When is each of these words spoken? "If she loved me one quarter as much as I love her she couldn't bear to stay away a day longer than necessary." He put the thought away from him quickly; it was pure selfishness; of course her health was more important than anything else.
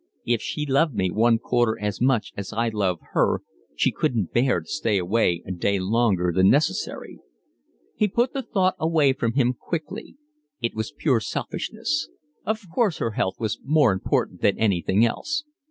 "If 0.25 0.41
she 0.41 0.65
loved 0.65 0.95
me 0.95 1.11
one 1.11 1.37
quarter 1.37 1.77
as 1.79 2.01
much 2.01 2.33
as 2.35 2.51
I 2.51 2.69
love 2.69 2.97
her 3.11 3.43
she 3.75 3.91
couldn't 3.91 4.33
bear 4.33 4.61
to 4.61 4.65
stay 4.67 4.97
away 4.97 5.43
a 5.45 5.51
day 5.51 5.79
longer 5.79 6.31
than 6.33 6.49
necessary." 6.49 7.19
He 7.93 8.07
put 8.07 8.33
the 8.33 8.41
thought 8.41 8.73
away 8.79 9.13
from 9.13 9.33
him 9.33 9.53
quickly; 9.53 10.17
it 10.59 10.73
was 10.73 10.91
pure 10.91 11.19
selfishness; 11.19 12.09
of 12.47 12.67
course 12.73 12.97
her 12.97 13.11
health 13.11 13.35
was 13.37 13.59
more 13.63 13.93
important 13.93 14.41
than 14.41 14.57
anything 14.57 15.05
else. 15.05 15.43